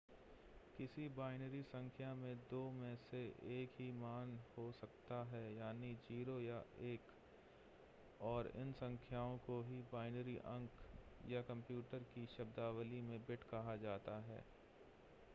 किसी 0.77 1.07
बाइनरी 1.09 1.61
संख्या 1.63 2.13
में 2.13 2.37
दो 2.51 2.61
में 2.71 2.95
से 3.01 3.19
एक 3.55 3.75
ही 3.79 3.91
मान 3.91 4.31
हो 4.57 4.71
सकता 4.71 5.19
है 5.31 5.43
यानी 5.55 5.91
0 6.07 6.39
या 6.39 6.63
1 6.85 7.13
और 8.21 8.51
इन 8.55 8.71
संख्याओं 8.81 9.37
को 9.37 9.61
ही 9.61 9.81
बाइनरी 9.93 10.37
अंक 10.47 10.83
या 11.29 11.41
कंप्यूटर 11.41 12.09
की 12.15 12.25
शब्दावली 12.37 13.01
में 13.01 13.17
बिट 13.27 13.43
कहा 13.43 13.75
जाता 13.75 14.19
है 14.23 14.43